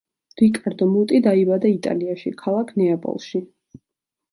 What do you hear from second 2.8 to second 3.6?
ნეაპოლში.